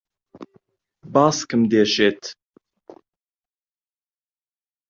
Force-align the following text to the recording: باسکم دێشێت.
باسکم 1.13 1.61
دێشێت. 1.71 2.21